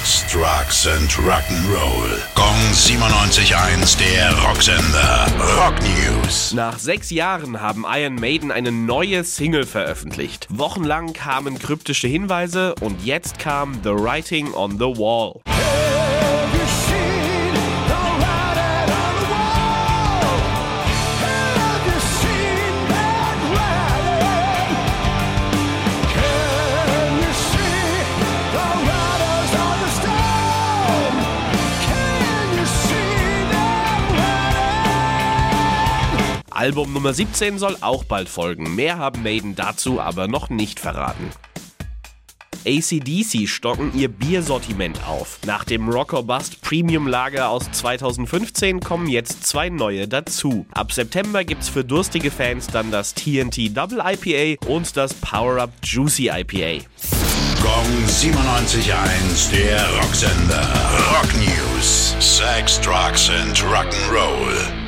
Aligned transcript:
Sex, 0.00 0.24
Drugs 0.32 0.86
and 0.86 1.10
Rock'n'Roll. 1.10 2.18
Gong 2.34 2.56
97.1, 2.72 3.98
der 3.98 4.32
Rocksender. 4.42 5.26
Rock 5.58 5.74
News. 5.82 6.54
Nach 6.54 6.78
sechs 6.78 7.10
Jahren 7.10 7.60
haben 7.60 7.84
Iron 7.86 8.14
Maiden 8.14 8.50
eine 8.50 8.72
neue 8.72 9.24
Single 9.24 9.66
veröffentlicht. 9.66 10.46
Wochenlang 10.48 11.12
kamen 11.12 11.58
kryptische 11.58 12.08
Hinweise 12.08 12.74
und 12.80 13.04
jetzt 13.04 13.38
kam 13.38 13.78
The 13.82 13.90
Writing 13.90 14.54
on 14.54 14.72
the 14.78 14.86
Wall. 14.86 15.40
Album 36.60 36.92
Nummer 36.92 37.14
17 37.14 37.58
soll 37.58 37.78
auch 37.80 38.04
bald 38.04 38.28
folgen. 38.28 38.74
Mehr 38.74 38.98
haben 38.98 39.22
Maiden 39.22 39.56
dazu 39.56 39.98
aber 39.98 40.28
noch 40.28 40.50
nicht 40.50 40.78
verraten. 40.78 41.30
ACDC 42.66 43.48
stocken 43.48 43.92
ihr 43.94 44.08
Biersortiment 44.08 45.02
auf. 45.08 45.38
Nach 45.46 45.64
dem 45.64 45.88
Rocker 45.88 46.22
Bust 46.22 46.60
Premium 46.60 47.06
Lager 47.06 47.48
aus 47.48 47.72
2015 47.72 48.80
kommen 48.80 49.08
jetzt 49.08 49.46
zwei 49.46 49.70
neue 49.70 50.06
dazu. 50.06 50.66
Ab 50.72 50.92
September 50.92 51.44
gibt's 51.44 51.70
für 51.70 51.82
durstige 51.82 52.30
Fans 52.30 52.66
dann 52.66 52.90
das 52.90 53.14
TNT 53.14 53.74
Double 53.74 54.02
IPA 54.04 54.66
und 54.68 54.94
das 54.98 55.14
Power 55.14 55.62
Up 55.62 55.72
Juicy 55.82 56.28
IPA. 56.28 56.84
Gong 57.62 58.04
97.1, 58.06 59.50
der 59.50 59.82
Rocksender. 59.96 60.68
Rock 61.10 61.30
News. 61.38 62.14
Sex, 62.20 62.78
Drugs 62.82 63.30
and 63.30 63.56
Rock'n'Roll. 63.64 64.79